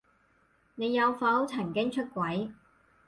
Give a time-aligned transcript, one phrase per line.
[0.73, 2.53] 你有否曾經出軌？